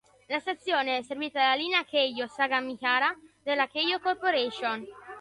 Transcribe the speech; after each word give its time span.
La 0.25 0.39
stazione 0.39 0.97
è 0.97 1.03
servita 1.03 1.39
dalla 1.41 1.53
linea 1.53 1.81
Keiō 1.87 2.25
Sagamihara 2.27 3.15
della 3.43 3.65
Keiō 3.71 4.01
Corporation. 4.01 4.83